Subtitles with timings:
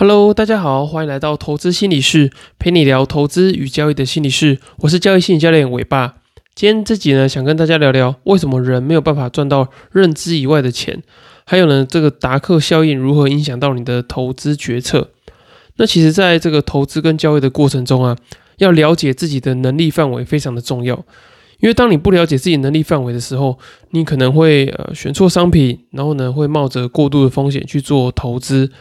[0.00, 4.58] Hello，大家好，欢迎来到投资心理室，陪你聊投资与交易的心理室。
[4.78, 6.14] 我是交易心理教练伟爸。
[6.54, 11.02] 今天这集呢，想跟大家聊聊为什么人没有办法赚到认知以外的钱，
[11.44, 15.10] 还有呢，这个达克效应如何影响到你的投资决策。
[15.76, 18.16] 那其实，在这个投资跟交易的过程中啊，
[18.56, 21.04] 要了解自己的能力范围非常的重要。
[21.58, 23.58] 因为当你不了解自己能力范围的时候，
[23.90, 28.72] 你可能会呃选错商品，然后呢，会冒着过度的风险去做投资。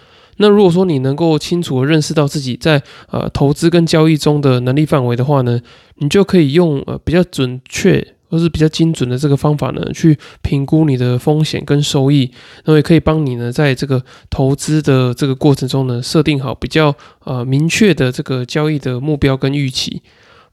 [0.42, 5.60] 那如果说你能够清楚的认识到自己在呃投资跟交易中的能力范围的话呢，
[5.98, 12.32] 你就可以用呃比较准确或是比较精准的这个方法呢，去评估你的风险跟收益，
[12.64, 16.96] 那也可以帮你呢在这个投资的这个过程中呢，设定好比较
[17.26, 20.02] 呃明确的这个交易的目标跟预期。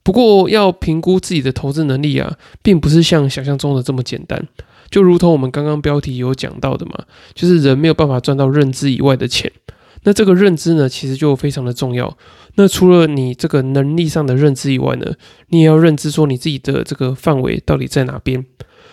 [0.03, 4.49] 不过要评估自己的投资能力啊，并不是像想象中的这么简单。
[4.91, 6.93] 就如同我们刚刚标题有讲到的嘛，
[7.35, 9.53] 就是人没有办法赚到认知以外的钱。
[10.07, 12.17] 那这个认知呢，其实就非常的重要。
[12.55, 15.13] 那除了你这个能力上的认知以外呢，
[15.49, 18.47] 你也要认知说你自己的这个范围到底在哪边。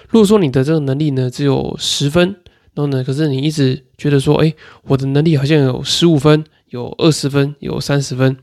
[0.10, 2.36] 如果说你的这个能力呢只有十分，
[2.74, 4.52] 然后呢，可是你一直觉得说，哎，
[4.86, 8.36] 我的能力好像有十五分、有二十分、有三十分，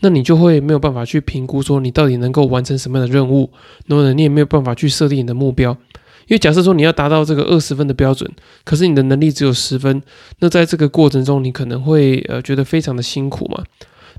[0.00, 3.48] 那你就会没有办法去评估说你到底能够完成什么样的任务，
[3.86, 5.78] 然后呢，你也没有办法去设定你的目标。
[6.28, 8.30] 因为假设说你要达到这个二十分的标准，
[8.64, 10.02] 可是你的能力只有十分，
[10.40, 13.62] 那在这个过程中你可能会呃觉得非常的辛苦嘛。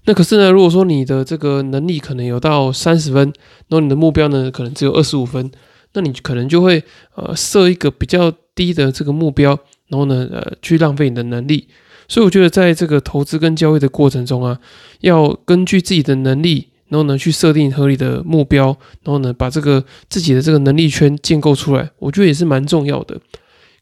[0.06, 3.24] 那可是呢，如果说你的这个能力可能有到三十分，
[3.68, 5.52] 然后你的目标呢可能只有二十五分，
[5.94, 6.82] 那你可能就会
[7.16, 11.68] 呃设一个比较低的这个目标，然后呢呃去浪费你的能力。
[12.08, 14.60] 所以我觉得在这个投资跟交易的过程中啊，
[15.02, 16.70] 要根据自己的能力。
[16.90, 18.68] 然后呢，去设定合理的目标，
[19.04, 23.20] 然后呢，把这个自己的这个能力圈建构出来，我觉得也是蛮重要的。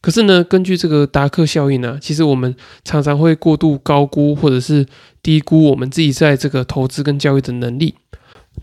[0.00, 2.54] 可是呢，根据这个达克效应呢，其实我们
[2.84, 4.86] 常常会过度高估或者是
[5.22, 7.94] 低估我们自己在这个投资跟交易的能力。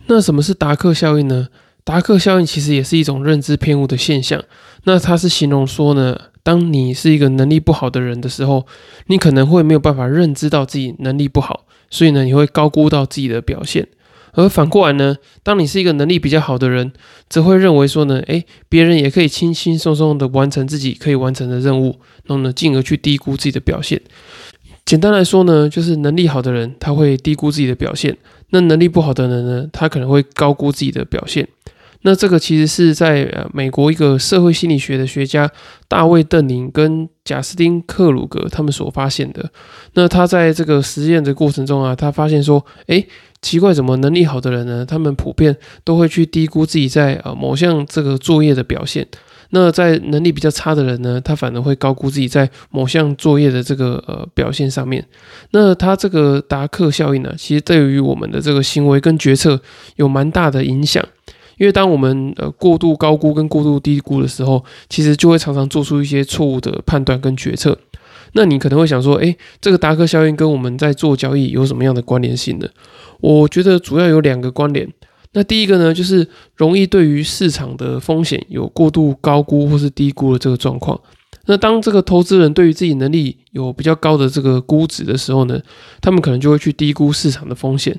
[0.07, 1.49] 那什么是达克效应呢？
[1.83, 4.41] 达克效应其实也是一种认知偏误的现象。
[4.85, 8.65] 那它是形容说呢，当你是一个能力不好的人的时候，
[9.07, 13.85] 你可能会没有办法认知到自己能力不好，所以呢，你会高估到自己的表现。
[14.33, 16.91] 而反过来呢，当你是一个能力比较好的人，
[17.29, 24.01] 则会认为说呢，诶，别人也可以轻轻松松的完成自己可以完成的任务，然后呢，进而去低估自己的表现。
[24.85, 28.17] 简单来说呢，就是能力好的人他会低估自己的表现，
[28.49, 31.47] 那能力不好的人呢，他可能会高估自己的表现。
[32.05, 35.49] 那这个其实是在呃美国一个社会心理学的学家
[35.87, 39.49] 大卫邓宁跟贾斯汀克鲁格他们所发现的。
[39.93, 43.07] 那他在这个实验的过程中啊，他发现说，诶，
[43.43, 44.83] 奇怪，怎么能力好的人呢？
[44.83, 49.05] 他们普遍都会去低估自己在呃某项这个作业的表现。
[49.49, 55.05] 那在能力比较差的人呢，他反而会高估自己在某项作业的这个呃表现上面。
[55.51, 59.61] 那他这个达克效应呢，其实对于我们的这个行为跟决策
[59.97, 61.05] 有蛮大的影响。
[61.59, 67.77] 因为当我们呃过度高估跟过度低估的时候，其实就会常常做出一些错误的判断跟决策。
[68.31, 72.67] 那你可能会想说，诶，这个达克效应跟我们在做交易有什么样的关联性呢？
[73.23, 74.85] 我觉得主要有两个关联。
[75.31, 80.99] 那第一个呢，就是容易对于市场的风险有过度高估或是低估的这个状况。
[81.45, 85.57] 那当这个投资人对于自己能力有比较高的这个估值的时候呢，
[86.01, 87.97] 他们可能就会去低估市场的风险。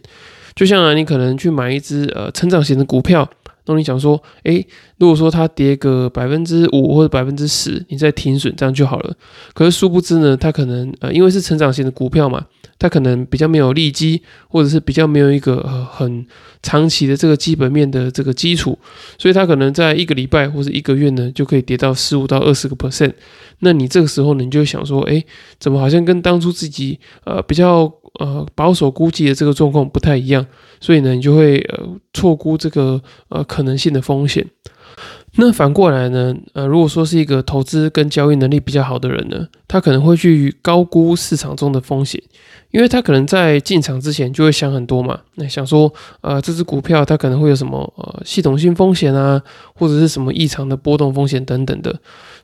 [0.55, 3.29] 就像啊，你可能去买一只呃成长型的股票。
[3.67, 4.67] 那你想说，诶，
[4.99, 9.17] 如果说它跌个百分之五或者百分之十，你再停损这样就好了。
[9.55, 12.45] 可是殊不知呢，它可能呃，因为是成长型的股票嘛，
[12.85, 16.27] 它可能比较没有利基，或者是比较没有一个很
[16.63, 18.79] 长期的这个基本面的这个基础，
[19.17, 23.15] 所以它可能在一个礼拜或者一个月呢，就可以跌到十五到二十个 percent。
[23.61, 25.25] 那你这个时候呢，你就想说，诶，
[25.59, 27.91] 怎么好像跟当初自己呃比较
[28.21, 30.47] 呃保守估计的这个状况不太一样？
[30.79, 33.01] 所以呢，你就会呃错估这个
[33.31, 34.47] 呃可能性的风险。
[35.37, 42.23] 那反过来呢，呃，如果说是一个投资跟交易能力比较好的人呢，他可能会去高估市场中的风险，
[42.71, 49.43] 因为他可能在进场之前就会想很多嘛，那想说，呃，这只股票它可能会有什么呃系统性风险啊，
[49.75, 51.93] 或者是什么异常的波动风险等等的，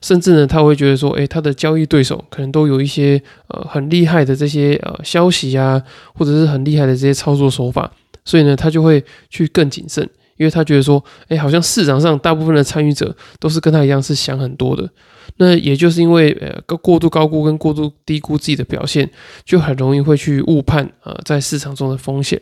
[0.01, 5.81] 甚至呢，他会觉得说，诶，他的交易对手可能都有一些呃很厉害的这些呃消息啊，
[6.13, 7.89] 或者是很厉害的这些操作手法。
[8.25, 10.07] 所以呢，他就会去更谨慎，
[10.41, 14.89] 因为他觉得说，哎，好像市场上大部分的参与者都是跟他一样是想很多的。
[15.37, 19.07] 那也就是因为呃过度高估跟过度低估自己的表现，
[19.45, 22.41] 就很容易会去误判呃在市场中的风险。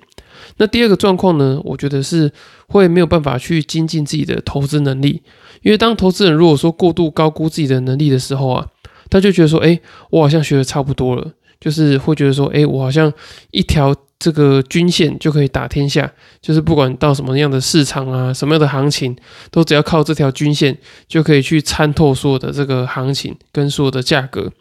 [0.55, 2.31] 那第二个状况呢，我觉得是
[2.69, 5.21] 会没有办法去精进自己的投资能力，
[5.61, 8.65] 因为当投资人如果说过度高估自己的能力的时候啊，
[9.09, 9.77] 他就觉得说，哎，
[10.11, 11.33] 我好像学的差不多了。
[11.59, 13.11] 就是会觉得说，哎，我好像
[13.51, 16.11] 一条这个均线就可以打天下，
[16.41, 19.15] 就是不管到什么样的市场啊，什么样的行情，
[19.49, 20.77] 都只要靠这条均线
[21.07, 24.51] 就可以去参透所有的这个行情跟所有的价格。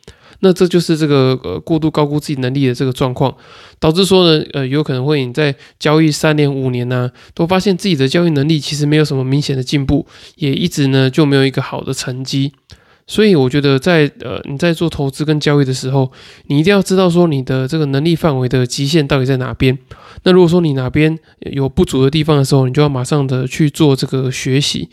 [0.41, 3.35] 那这就是这个呃过度高估自己能力的这个状况，
[3.81, 10.07] 导致说呢，呃，有可能会你在交易三年五年呢，都发现自己的交易能力其实没有什么明显的进步，
[10.37, 12.53] 也一直呢就没有一个好的成绩。
[13.09, 16.13] 所以我觉得在呃你在做投资跟交易的时候，
[16.47, 19.77] 你一定要知道说你的这个能力范围的极限到底在哪边。
[20.23, 24.89] 那如果说你哪边有不足的地方的时候，你就要马上的去做这个学习。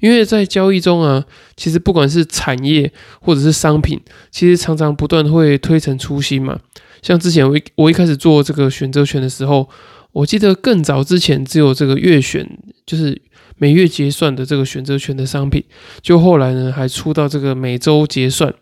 [0.00, 1.24] 因为在交易中啊，
[1.56, 2.90] 其实不管是产业
[3.20, 4.00] 或者是商品，
[4.30, 6.58] 其实常常不断会推陈出新嘛。
[7.02, 9.68] 像之前我我一开始做这个选择权的时候，
[10.12, 12.48] 我记得更早之前只有这个月选，
[12.86, 13.20] 就是
[13.60, 15.62] 每月结算的这个选择权的商品，
[16.00, 18.52] 就后来呢还出到这个每周结算，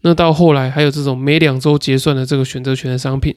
[0.00, 3.32] 那到后来还有这种每两周结算的这个选择权的商品。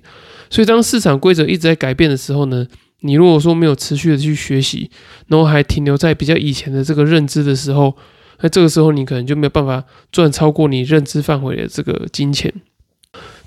[0.50, 2.66] 所以当市场规则一直在改变的时候呢？
[3.04, 4.90] 你如果说没有持续的去学习，
[5.28, 7.96] 然后还停留在比较以前的这个认知的时候，
[8.42, 12.54] 那这个时候你可能就没有办法赚超过你认知范围的这个金钱。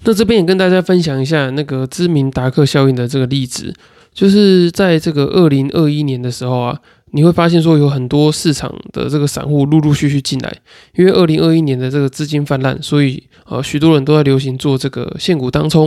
[0.02, 3.72] 那这边也跟大家分享一下那个知名达克效应的这个例子，
[4.12, 6.80] 就是在这个二零二一年的时候啊，
[7.14, 10.52] 你会发现说有很多市场的这个散户陆陆续续进来，
[10.96, 15.84] 因为二零二一年的这个资金泛滥，所以呃许多人都在流行做这个现股当冲，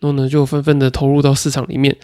[0.00, 1.94] 然后呢就纷纷的投入到市场里面。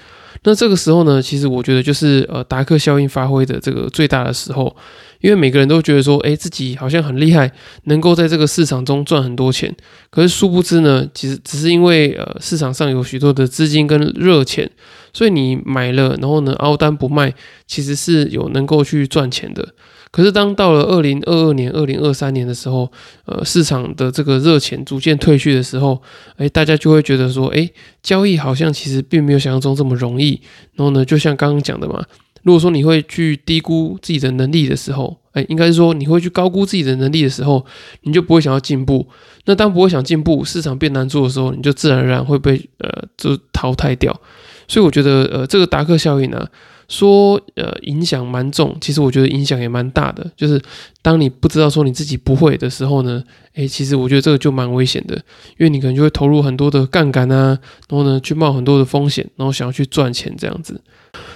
[0.43, 4.77] 那这个时候呢，其实我觉得就是呃达克效应发挥的这个最大的时候，
[5.21, 7.51] 因为每个人都觉得说，哎，自己好像很厉害，
[7.85, 9.75] 能够在这个市场中赚很多钱。
[10.11, 14.71] 可是殊不知呢，其实只是因为呃市场上有许多的资金跟热钱，
[15.13, 17.35] 所以你买了，然后呢凹单不卖，
[17.67, 19.75] 其实是有能够去赚钱的。
[20.13, 22.91] 可是当到了二零二二年、二零二三年的时候，
[23.27, 26.01] 呃，市场的这个热钱逐渐退去的时候，
[26.37, 27.69] 哎，大家就会觉得说，哎，
[28.03, 30.41] 交易好像其实并没有想象中这么容易。
[30.75, 32.03] 然后呢，就像刚刚讲的嘛，
[32.43, 37.65] 如果说你会去低估自己的能力的时候，哎，应该是说你会去高估自己的能力的时候，
[38.03, 39.07] 你就不会想要进步。
[39.45, 44.21] 那当不会想进步，市场变难做的时候，你就自然而然会被呃就淘汰掉。
[44.69, 46.47] 所以我觉得，呃，这个达克效应呢。
[46.89, 50.25] 说呃影响蛮重，其实我觉得影响也蛮大的。
[50.37, 50.63] 就是
[51.03, 53.21] 当你不知道说你自己不会的时候呢，
[53.55, 55.17] 诶，其实我觉得这个就蛮危险的，
[55.59, 57.59] 因为你可能就会投入很多的杠杆啊，
[57.89, 60.81] 然后呢去冒很多的风险，然后想要去赚钱这样子。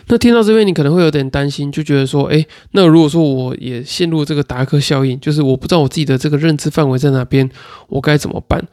[0.07, 7.51] 那听到这边你可能会有点担心，就觉得说，诶，那如果说我也陷入这个达克效应，就是我不知道我自己的这个认知范围在哪边，
[7.89, 8.65] 我该怎么办？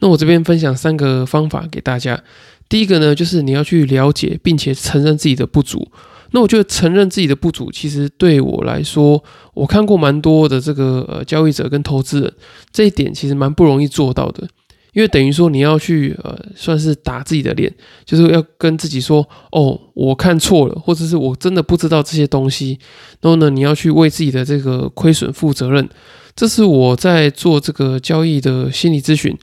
[0.00, 2.20] 那我这边分享三个方法给大家。
[2.68, 5.90] 第一个呢，就是你要去了解并且承认自己的不足。
[6.32, 9.22] 那我觉得承认自己的不足，其实对我来说，
[9.52, 12.32] 我看过蛮多的这个呃交易者跟投资人，
[12.72, 14.42] 这一点其实蛮不容易做到的，
[14.94, 17.72] 因为等于说你要去呃算是打自己的脸，
[18.04, 22.80] 就是要跟自己说，哦，我看错了，或者是我真的不知道这些东西，
[23.20, 25.88] 然后呢，你要去为自己的这个亏损负责任，
[26.34, 29.38] 这是我在做这个交易的心理咨询。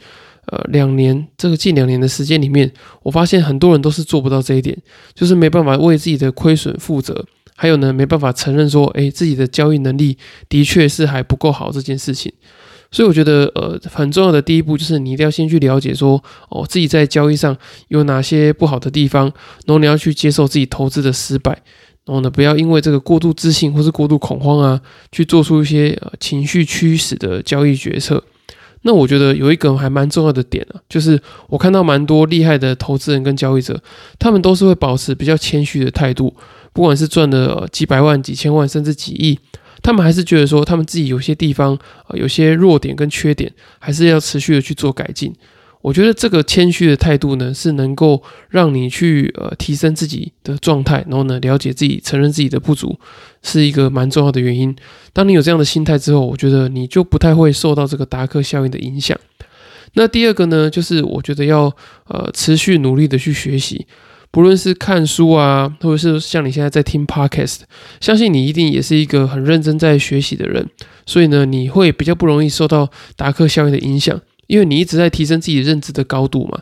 [0.48, 2.72] 呃，两年这个近两年的时间里面，
[3.04, 4.78] 我发现很多人都是做不到这一点，
[5.14, 10.18] 就是没办法为自己的亏损负责，还有呢，没办法承认说，哎，自己的交易能力
[10.50, 12.34] 的确是还不够好这件事情。
[12.94, 17.56] 所以我觉得，呃，很重要的第一步就是你一定要先去了解说，哦，自己在交易上
[17.88, 19.26] 有哪些不好的地方，
[19.66, 21.52] 然后你要去接受自己投资的失败，
[22.06, 24.82] 然后呢，不要因为这个过度自信或是过度恐慌啊，
[25.14, 28.22] 去做出一些呃情绪驱使的交易决策。
[28.84, 33.82] 那我觉得有一个还蛮重要的点啊，就是我看到蛮多厉害的投资人跟交易者，
[34.18, 36.34] 他们都是会保持比较谦虚的态度，
[36.74, 39.40] 不管是赚了几百万、几千万，甚至几亿，
[39.84, 41.76] 他们还是觉得说他们自己有些地方
[42.08, 45.34] 啊，有些弱点跟缺点，还是要持续的去做改进。
[45.82, 53.00] 我觉得这个谦虚的态度呢，是能够让你去呃提升自己的状态，然后呢了解自己、承认自己的不足，
[53.42, 54.76] 是一个蛮重要的原因。
[55.12, 59.18] 当你有这样的心态之后，我觉得你就不太会受到这个达克效应的影响。
[59.94, 61.76] 那第二个呢，就是我觉得要
[62.08, 63.88] 呃持续努力的去学习，
[64.30, 67.62] 不论是看书啊，或者是像你现在在听 podcast，
[68.00, 70.70] 相信你一定也是一个很认真在学习的人，
[71.06, 74.22] 所以呢，你会比较不容易受到达克效应的影响。
[74.52, 76.60] 因为你一直在提升自己认知的高度嘛，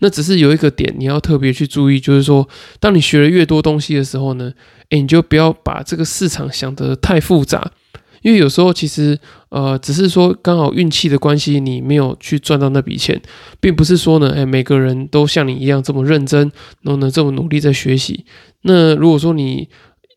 [0.00, 2.46] 那只是有一个点你要特别去注意，就是说，
[2.78, 4.52] 当你学了越多东西的时候呢，
[4.90, 7.72] 诶，你就不要把这个市场想得太复杂，
[8.20, 13.18] 因为有时候其实呃，只是说刚好运气的关系，你没有去赚到那笔钱，
[13.60, 18.26] 并不是说呢，诶，每个人都像你一样这么认真，然后呢这么努力在学习。
[18.60, 19.70] 那如果说你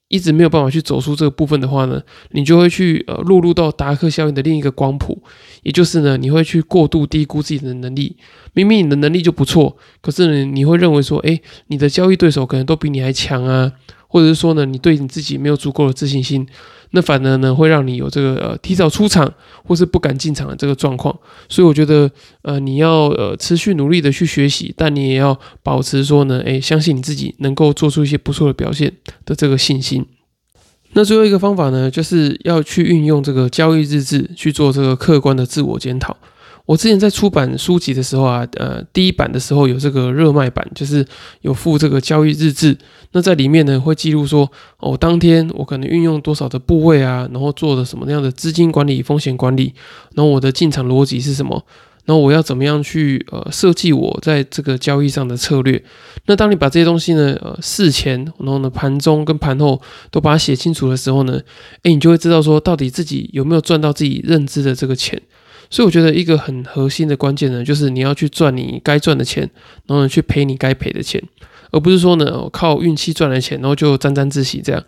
[0.07, 5.21] 一直没有办法去走出这个部分的话呢，你就会去呃落入到达克效应的另一个光谱，
[5.63, 8.15] 也就是呢，你会去过度低估自己的能力。
[8.53, 13.71] 明明你的能力就不错，可是呢，你会认为说，哎，你的交易对手可能都比你还强啊，
[14.15, 16.47] 或者是说呢，你对你自己没有足够的自信心。
[16.91, 19.29] 那反而呢，会让你有这个呃提早出场
[19.65, 21.13] 或是不敢进场的这个状况，
[21.49, 22.09] 所以我觉得
[22.43, 28.93] 呃你要呃持续努力的去学习，但你也要保持说呢，诶，相信你自己能够做出一些不错的表现
[29.25, 30.05] 的这个信心。
[30.93, 36.15] 那最后一个方法呢，就是要去运用这个交易日志去做这个客观的自我检讨。
[36.65, 41.05] 我之前在出版书籍的时候啊，呃，第一版的时候有这个热卖版，就是
[41.41, 42.75] 有附这个交易日志。
[43.11, 49.73] 那在里面呢，会记录说，哦，当天我可能运用多少的部位啊，然后做的什么样的资金管理、风险管理，
[50.15, 51.63] 然后我的进场逻辑是什么，
[52.05, 55.81] 然后我要怎么样去呃设计我在这个交易上的策略。
[56.25, 59.79] 那当你把这些东西呢，呃，事前，然后呢盘中跟盘后
[60.09, 61.39] 都把它写清楚的时候呢，
[61.83, 65.21] 诶，你就会知道说，到底自己有没有赚到自己认知的这个钱。
[65.69, 69.49] 所以我觉得一个很核心的关键呢，就是你要去赚你该赚的钱，
[69.87, 71.21] 然后呢去赔你该赔的钱，
[71.71, 74.83] 而不是说呢靠运气赚来钱，然后就沾沾自喜这样，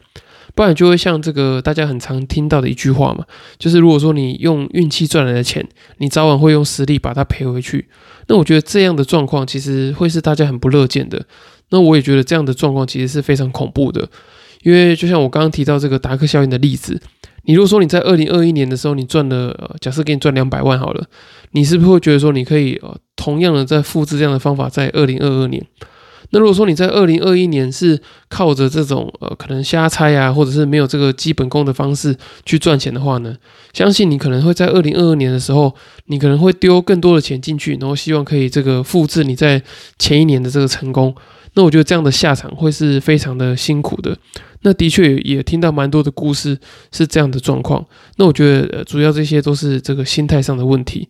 [0.56, 3.26] 不然就会像这个大家很常听到的一句话嘛，
[3.58, 5.68] 就是如果说你用运气赚来的钱，
[5.98, 7.88] 你早晚会用实力把它赔回去。
[8.28, 11.26] 那我觉得这样的状况其实会是大家很不乐见的。
[11.70, 14.08] 那我也觉得这样的状况其实是非常恐怖的，
[14.64, 17.02] 因为就像我刚刚提到这个达克效应的例子。
[17.48, 21.06] 你如果说你在二零二一年的时候你赚了，假设给你赚两百万好了，
[21.52, 25.66] 你是不是会觉得说你可以呃同样的在复制这样的方法在二零二二年？
[26.32, 32.14] 那如果说你在二零二一年是靠着这种呃可能瞎猜啊，或者是没有这个基本功的方式
[32.46, 33.34] 去赚钱的话呢，
[33.72, 35.74] 相信你可能会在二零二二年的时候，
[36.08, 39.64] 你可能会丢更多的钱进去，然后希望可以这个复制你在
[39.98, 41.16] 前一年的这个成功。
[41.58, 44.16] 那我觉得这样的下场会是非常的辛苦的。
[44.62, 46.58] 那的确也听到蛮多的故事
[46.92, 47.84] 是这样的状况。
[48.18, 51.10] 那我觉得呃主要这些都是这个心态上的问题。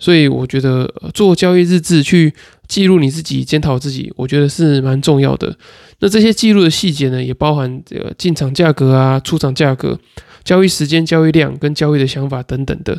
[0.00, 2.32] 所以我觉得做交易日志去
[2.68, 5.58] 记录你自己、检讨自己，我觉得是蛮重要的。
[5.98, 9.98] 那这些记录的细节呢，也包含这个进场价格啊、出场价格、
[10.44, 12.92] 交易时间、交易量跟交易的想法等等的。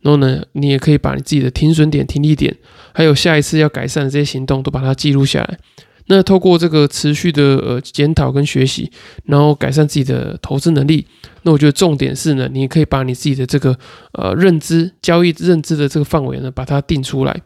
[0.00, 2.56] 然后呢，你也可以把你自己的停损点、停利点，
[2.94, 5.58] 还有下一次要改善的这些行动都把它记录下来。
[6.06, 8.90] 那透过这个持续的呃检讨跟学习，
[9.24, 11.06] 然后改善自己的投资能力。
[11.42, 13.76] 那我觉得重点是呢，你可以把你自己的这个
[14.12, 17.40] 呃认知、交易认知的这个范围呢，把它定出来。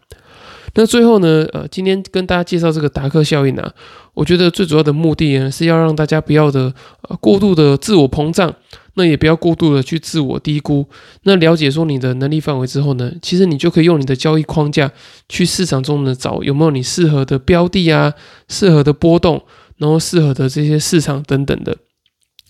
[0.75, 3.73] 那最后呢，呃，今天跟大家介绍这个达克效应啊，
[4.15, 6.73] 我觉得最主要的目的呢，是要让大家不要的
[7.09, 8.55] 呃过度的自我膨胀。
[8.95, 10.85] 那也不要过度的去自我低估。
[11.23, 14.91] 那了解说你的能力范围之后呢，其实你就可以用你的交易框架
[15.29, 18.12] 去市场中呢找有没有你适合的标的啊，
[18.49, 19.43] 适合的波动，
[19.79, 21.77] 然后适合的这些市场等等的。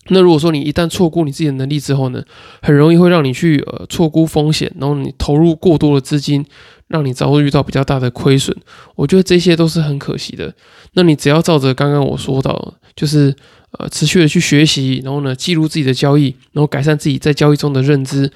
[0.07, 2.23] 那如果说你一旦错估你自己的能力之后呢，
[2.61, 6.45] 很容易会让你去呃错估风险，然后你投入过多的资金，
[6.87, 8.55] 让你遭遇到比较大的亏损。
[8.95, 10.53] 我觉得这些都是很可惜的。
[10.93, 13.35] 那你只要照着刚刚我说到，就是。
[13.79, 18.29] 呃，持续的去学习，然后呢，记录自己的交易，然后改善自己在交易中的认知。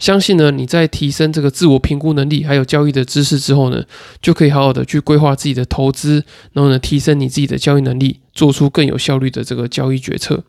[0.00, 3.84] 相信呢，你在提升这个自我评估能力，还有交易的知识之后呢，
[4.20, 6.24] 就可以好好的去规划自己的投资，
[6.54, 10.42] 然后呢，提升你自己的交易能力，做出更有效率的这个交易决策。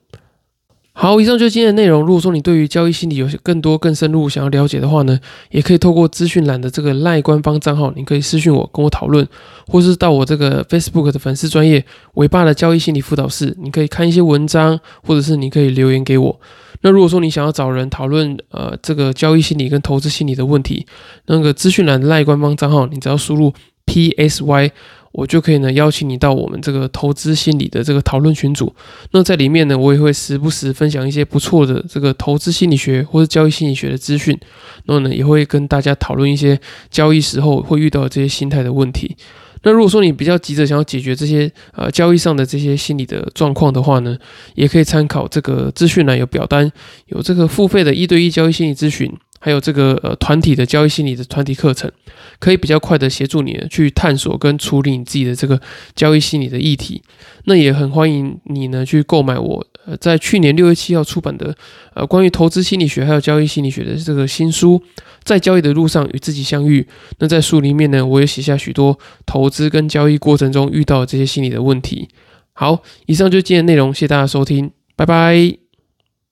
[1.01, 2.03] 好，以上就是今天的内容。
[2.03, 9.27] 如果说你对于交易心理有更多、更深入想要了解的话呢，也可以透过资讯栏的这个赖官方账号，你可以私讯我，跟我讨论，
[9.65, 16.39] 或是到我这个 Facebook 的粉丝专业伟爸的交易心理辅导室，你可以看一些文章，或者是你可以留言给我。
[16.81, 20.85] 那如果说你想要找人讨论呃这个交易心理跟投资心理的问题，
[21.25, 23.51] 那个资讯栏的赖官方账号，你只要输入
[23.87, 24.69] PSY。
[25.11, 28.73] 我就可以呢邀请你到我们这个投资心理的这个讨论群组。
[29.11, 34.37] 那在里面呢，我也会时不时分享一些不错的这个投资心理学或者交易心理学的资讯。
[34.85, 39.15] 然后呢，也会跟大家讨论一些交易时候会遇到这些心态的问题。
[39.63, 44.17] 那如果说你比较急着想要解决这些呃交易上的这些心理的状况的话呢，
[44.55, 46.71] 也可以参考这个资讯栏有表单，
[47.07, 49.15] 有这个付费的一对一交易心理咨询。
[49.43, 51.91] 还有这个呃团体的交易心理的团体课程，
[52.39, 55.59] 可以比较快的协助你去探索跟处理你自己的这个
[55.95, 57.01] 交易心理的议题。
[57.45, 61.55] 那也很欢迎你呢去购买我呃在去年六月七号出版的
[61.95, 64.79] 呃关于投资心理学还有交易心理学的这个新书，
[65.23, 66.87] 在交易的路上与自己相遇。
[67.17, 72.07] 那在书里面呢，我也写下许多投资跟交易过程中遇到这些心理的问题。
[72.53, 75.60] 好，以上就是今天内容，谢谢大家收听，拜拜。